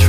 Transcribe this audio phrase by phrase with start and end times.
[0.00, 0.08] It's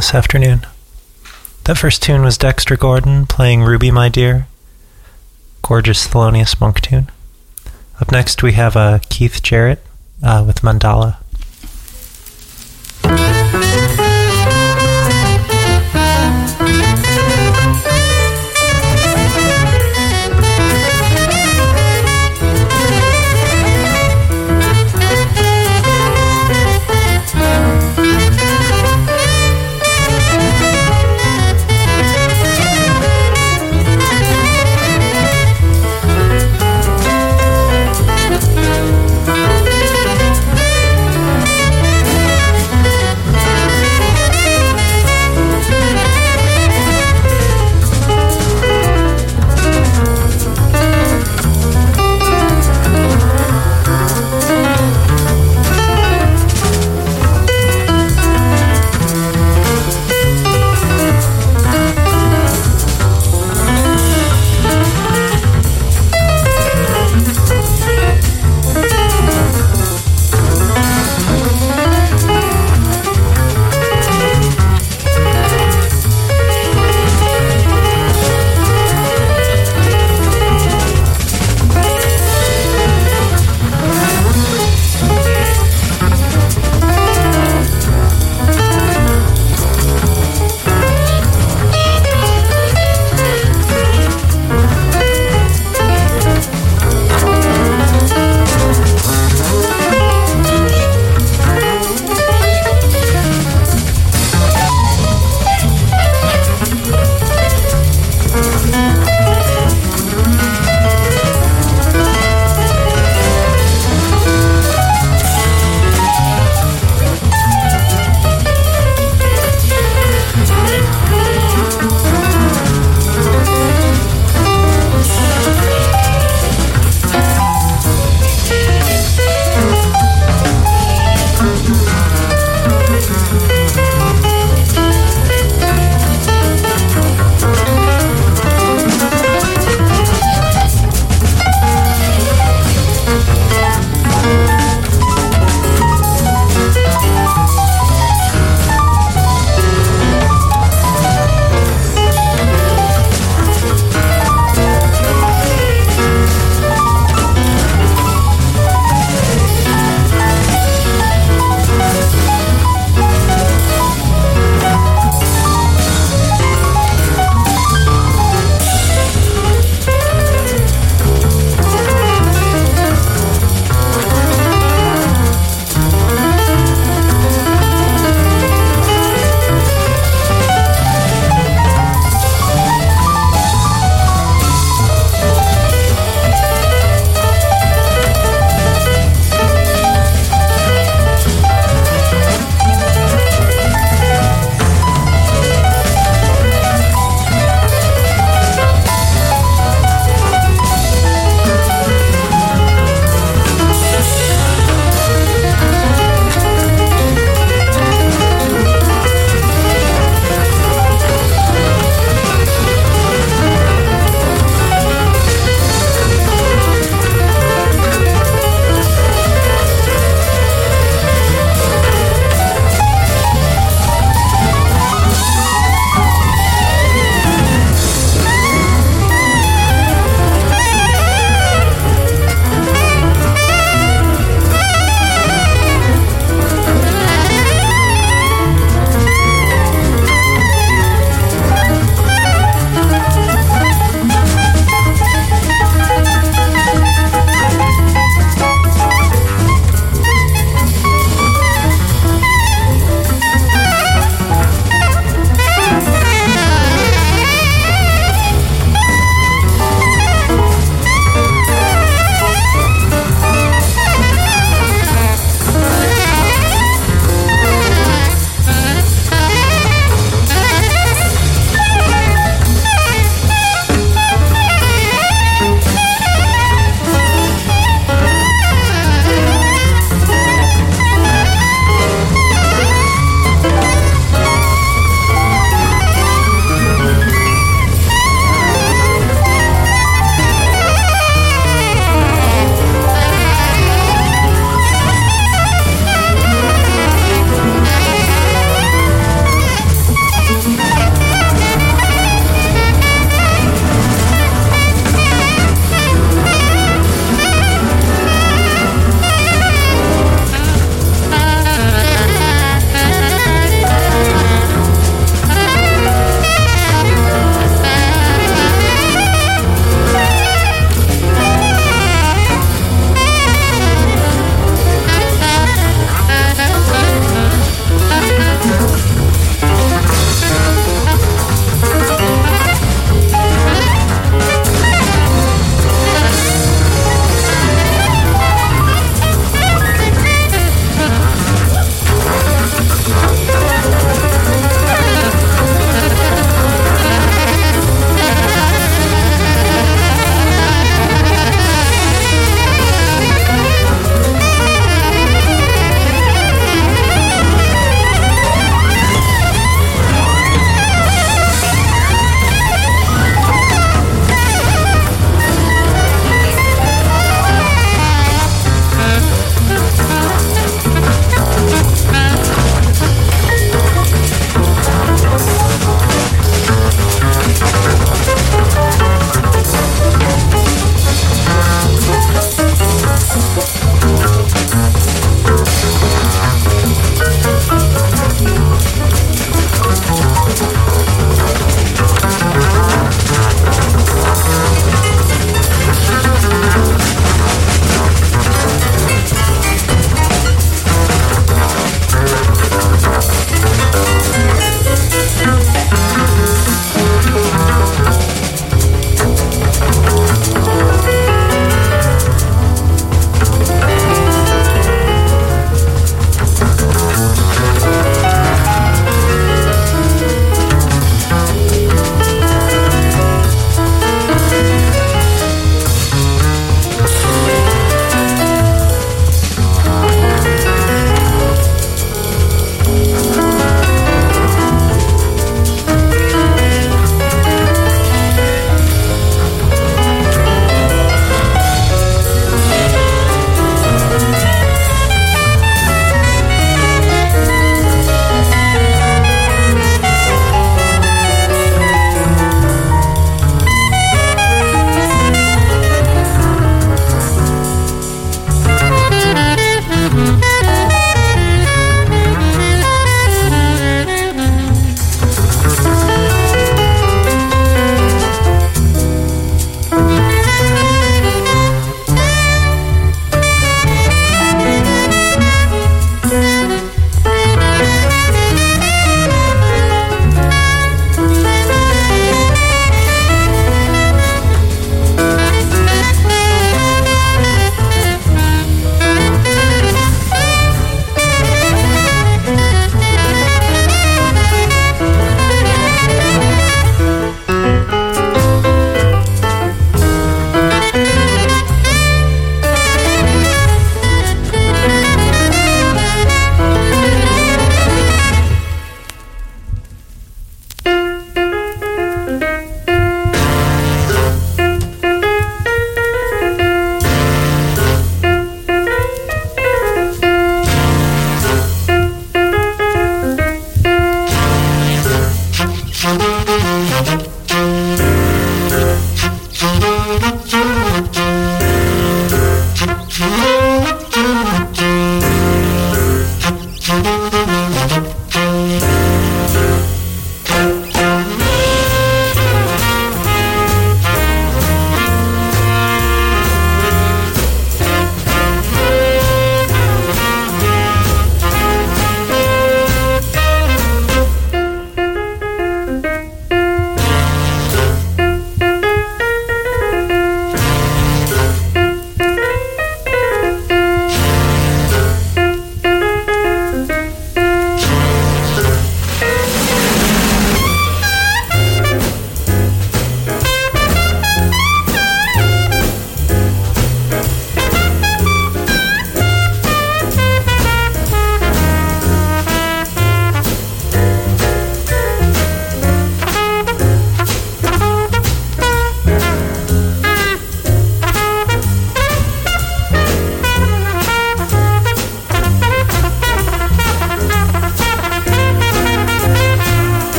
[0.00, 0.66] this afternoon.
[1.64, 4.46] That first tune was Dexter Gordon playing Ruby My Dear.
[5.60, 7.10] Gorgeous Thelonious Monk tune.
[8.00, 9.84] Up next we have uh, Keith Jarrett
[10.22, 11.18] uh, with Mandala.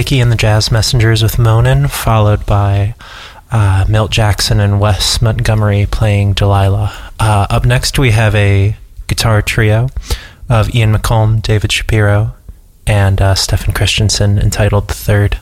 [0.00, 2.94] Blakey and the Jazz Messengers with Moanin', followed by
[3.50, 7.12] uh, Milt Jackson and Wes Montgomery playing Delilah.
[7.20, 8.74] Uh, up next, we have a
[9.08, 9.90] guitar trio
[10.48, 12.34] of Ian McColm, David Shapiro,
[12.86, 13.34] and uh,
[13.74, 15.38] Christensen entitled The Third.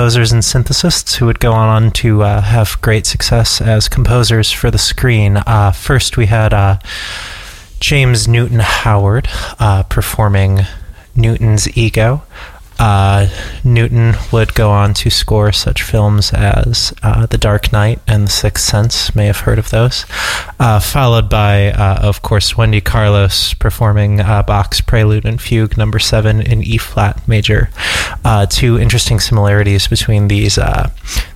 [0.00, 4.70] Composers and synthesists who would go on to uh, have great success as composers for
[4.70, 5.36] the screen.
[5.36, 6.78] Uh, first, we had uh,
[7.80, 9.28] James Newton Howard
[9.58, 10.60] uh, performing
[11.14, 12.22] Newton's Ego.
[12.78, 13.28] Uh,
[13.62, 18.64] Newton would go on to score such films as The Dark Knight and The Sixth
[18.64, 19.14] Sense.
[19.14, 20.04] May have heard of those.
[20.80, 26.78] Followed by, of course, Wendy Carlos performing Bach's Prelude and Fugue Number Seven in E
[26.78, 27.68] flat major.
[28.30, 30.56] Uh, two interesting similarities between these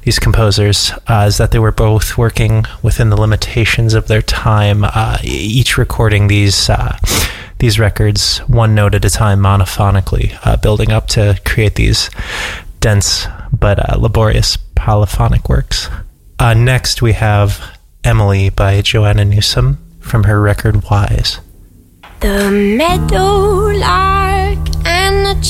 [0.02, 0.92] these composers
[1.26, 4.84] is that they were both working within the limitations of their time,
[5.24, 6.70] each recording these
[7.58, 12.10] these records one note at a time monophonically, uh, building up to create these
[12.80, 15.88] dense but uh, laborious polyphonic works.
[16.38, 21.40] Uh, next, we have Emily by Joanna Newsom from her record Wise.
[22.20, 25.40] The meadow lark and the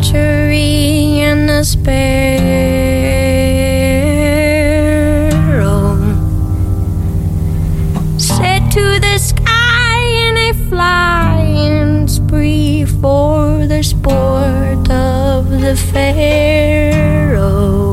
[0.00, 1.90] chimchuree and the sparrow
[8.18, 17.89] said to the sky in a flying spree for the sport of the pharaoh.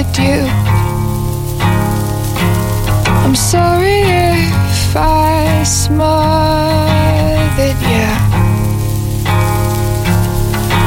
[0.00, 0.46] Smothered you.
[3.22, 6.20] I'm sorry if I smothered
[7.82, 8.08] you.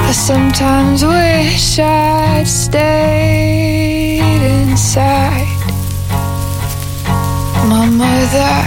[0.06, 5.48] I sometimes wish I'd stayed inside
[7.69, 8.62] my mother.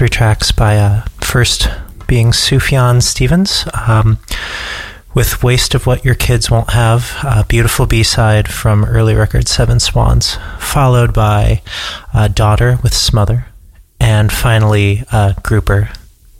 [0.00, 1.68] Three tracks by uh, first
[2.06, 4.16] being Sufjan Stevens um,
[5.12, 9.46] with Waste of What Your Kids Won't Have, a beautiful B side from early record
[9.46, 11.60] Seven Swans, followed by
[12.14, 13.48] uh, Daughter with Smother,
[14.00, 15.90] and finally uh, Grouper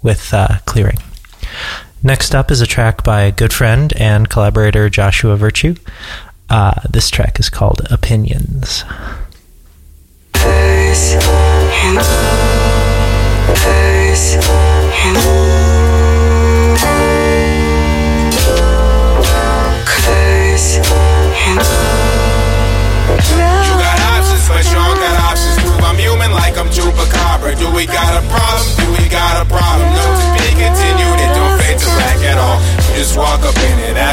[0.03, 0.97] with uh, Clearing.
[2.03, 5.75] Next up is a track by good friend and collaborator Joshua Virtue.
[6.49, 8.85] Uh, this track is called Opinions.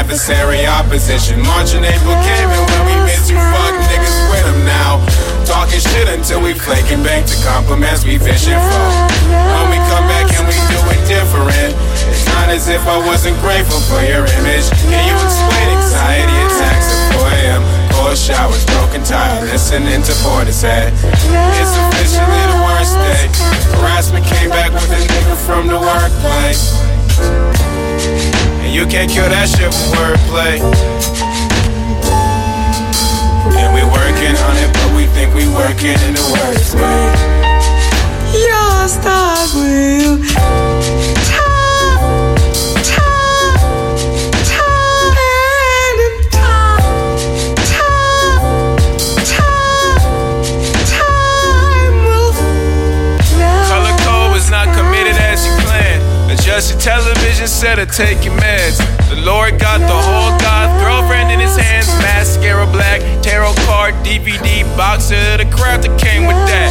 [0.08, 1.40] Adversary opposition.
[1.42, 5.07] Marching April came and when we miss you, fuck niggas with them now.
[5.48, 8.84] Talking shit until we flaking back to compliments we fishing for.
[9.32, 11.72] When we come back and we do it different.
[12.04, 14.68] It's not as if I wasn't grateful for your image.
[14.84, 17.62] Can you explain anxiety attacks at 4 a.m.?
[17.96, 20.92] Cold showers, broken tire, listening to Portishead.
[20.92, 23.24] It's officially the worst day.
[23.80, 26.76] Harassment came back with a nigga from the workplace.
[28.60, 31.57] And you can't kill that shit with wordplay.
[34.18, 37.06] Working on it, but we think we working in the worst way.
[38.34, 40.18] Your stars will
[41.30, 42.34] time,
[42.82, 43.54] time,
[44.42, 45.14] time,
[45.62, 46.02] and
[46.34, 46.82] time,
[47.70, 48.42] time,
[49.22, 50.02] time,
[50.90, 52.34] time will
[53.70, 56.02] Color code was not committed as you planned.
[56.32, 58.82] Adjust your television set or take your meds.
[59.10, 61.87] The Lord got the whole God girlfriend in his hands.
[62.00, 66.70] Mascara black, tarot card, DVD box of the crap that came with that.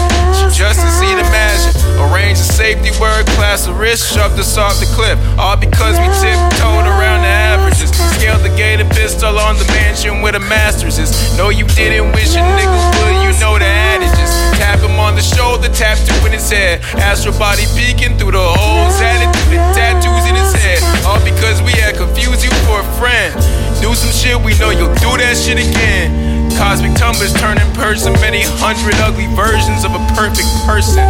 [0.53, 1.75] Just to see the magic.
[1.97, 5.19] Arrange a safety word, class of wrist shoved us off the cliff.
[5.37, 7.91] All because we tiptoed around the averages.
[8.17, 11.11] Scaled the gated pistol on the mansion where the masters is.
[11.37, 14.31] No, you didn't wish a nigga would, you know the adages.
[14.57, 16.81] Tap him on the shoulder, tap two in his head.
[16.97, 20.81] Astral body peeking through the holes, added to the tattoos in his head.
[21.05, 23.33] All because we had confused you for a friend.
[23.81, 26.49] Do some shit, we know you'll do that shit again.
[26.57, 31.05] Cosmic tumblers turn in person, many hundred ugly versions of a perfect person.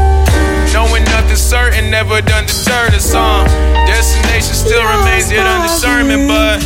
[0.76, 3.48] Knowing nothing certain, never done deter the song.
[3.88, 6.60] Destination still remains yet undiscernment, but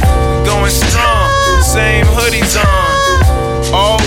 [0.44, 1.30] going strong.
[1.62, 4.02] Same hoodies on, all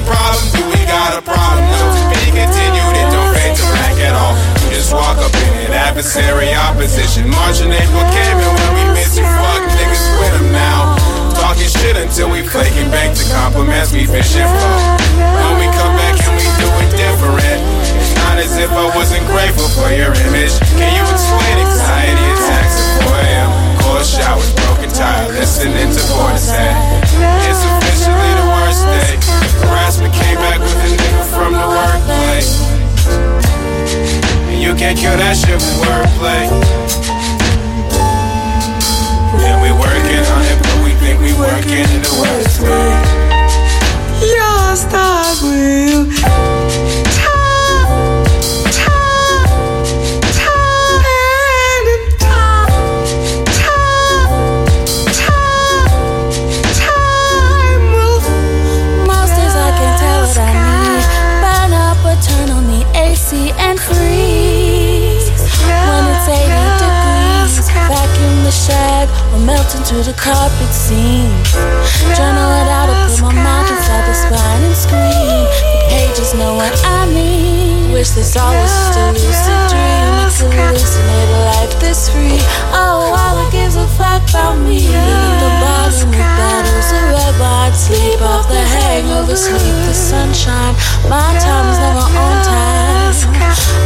[0.00, 0.44] a problem?
[0.56, 1.64] Do we got a problem?
[1.68, 4.34] No, to be continued, it don't fade to black at all.
[4.64, 7.28] You just walk up in it, adversary opposition.
[7.28, 10.96] Marching April came and when we miss you, fuck niggas with them now.
[11.36, 14.76] Talking shit until we flaking back to compliments we fishing for.
[15.16, 17.60] When we come back and we do it different.
[17.96, 20.54] It's not as if I wasn't grateful for your image.
[20.76, 23.50] Can you explain anxiety attacks at 4 a.m.?
[23.84, 26.74] Cold showers, broken tire, listening to Portishead.
[27.48, 27.89] It's the
[29.62, 32.60] Harassment came back with a nigga from the workplace.
[34.48, 36.48] And you can't kill that shit with wordplay.
[39.40, 42.90] And we working on it, but we think we working in the worst way.
[44.20, 46.39] Your stars will
[69.90, 71.26] into the carpet seam.
[72.14, 75.42] Journal it out or put my mind inside the spine and scream.
[75.66, 77.92] The pages know what I mean.
[77.92, 80.10] Wish this all was just a lucid dream.
[80.26, 82.38] It's hallucinate a life this free.
[82.70, 84.86] Oh, all it gives a fuck about me.
[84.86, 90.74] The bottom of battles, the red wine, sleep off the hangover, sleep the sunshine.
[91.10, 93.14] My time is never on time,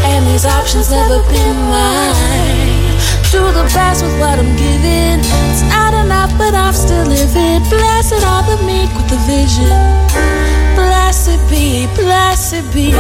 [0.05, 2.94] and these options never been mine.
[3.35, 5.19] Do the best with what I'm given.
[5.51, 7.69] It's not enough, but I'm still living.
[7.69, 9.74] Blessed are the meek with the vision.
[10.77, 12.94] Blessed be, blessed be.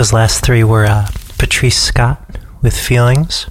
[0.00, 3.50] Those last three were uh, Patrice Scott with Feelings,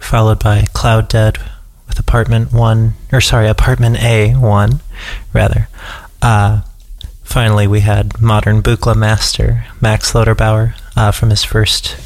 [0.00, 1.38] followed by cLOUDDEAD
[1.86, 4.80] with Apartment 1, or sorry, Apartment A1,
[5.32, 5.68] rather.
[6.20, 6.62] Uh,
[7.22, 11.96] finally, we had Modern Buchla Master, Max Loderbauer, uh, from his first,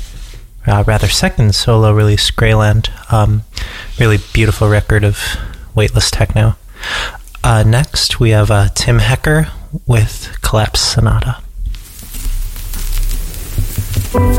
[0.66, 2.90] uh, rather second solo release, Greyland.
[3.10, 3.44] Um,
[3.98, 5.18] really beautiful record of
[5.74, 6.56] weightless techno.
[7.42, 9.48] Uh, next, we have uh, Tim Hecker
[9.86, 11.42] with Collapse Sonata.
[13.96, 14.35] Thank.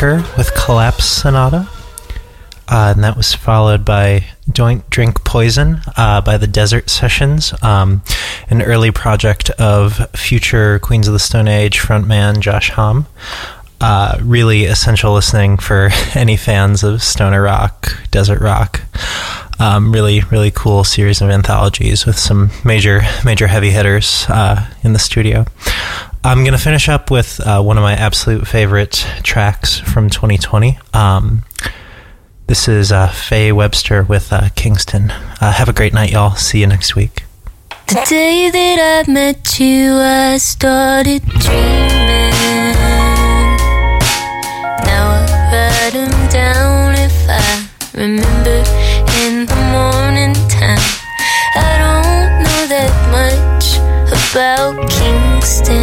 [0.00, 1.68] With Collapse Sonata.
[2.68, 8.02] Uh, and that was followed by Doink Drink Poison uh, by the Desert Sessions, um,
[8.48, 13.06] an early project of future Queens of the Stone Age frontman Josh Homme.
[13.80, 18.82] Uh, really essential listening for any fans of stoner rock, desert rock.
[19.58, 24.92] Um, really, really cool series of anthologies with some major, major heavy hitters uh, in
[24.92, 25.44] the studio.
[26.24, 30.78] I'm going to finish up with uh, one of my absolute favorite tracks from 2020.
[30.92, 31.44] Um,
[32.46, 35.10] this is uh, Faye Webster with uh, Kingston.
[35.10, 36.34] Uh, have a great night, y'all.
[36.34, 37.24] See you next week.
[37.86, 42.34] The day that I met you, I started dreaming.
[44.84, 45.20] Now I
[45.52, 48.62] write 'em down if I remember
[49.24, 50.84] in the morning time.
[51.54, 53.78] I don't know that much
[54.12, 55.82] about Kingston,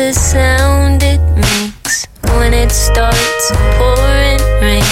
[0.00, 2.06] the sound it makes
[2.38, 4.82] when it starts pouring rain.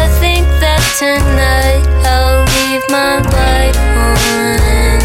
[0.00, 5.00] I think that tonight I'll leave my light on.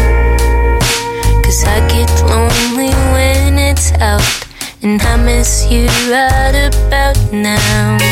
[1.42, 4.46] Cause I get lonely when it's out,
[4.82, 8.03] and I miss you right about now.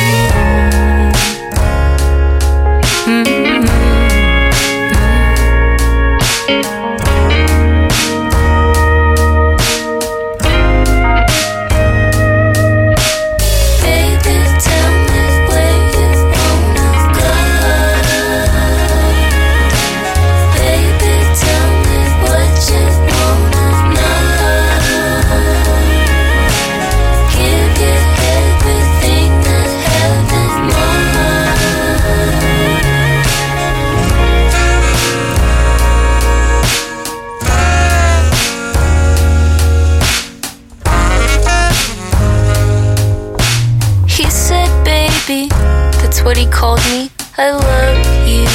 [46.25, 47.11] What he called me.
[47.37, 48.47] I love you.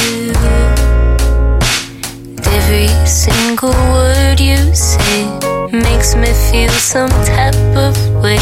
[2.58, 5.24] Every single word you say
[5.72, 8.38] makes me feel some type of way.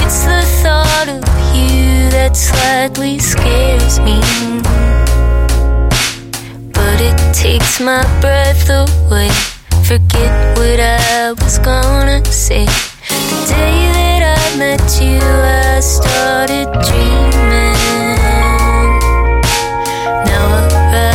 [0.00, 1.24] It's the thought of
[1.56, 4.20] you that slightly scares me.
[6.72, 9.30] But it takes my breath away.
[9.84, 12.66] Forget what I was gonna say.
[12.66, 13.95] The day
[14.58, 17.76] met you, I started dreaming.
[20.24, 20.46] Now
[20.92, 21.05] I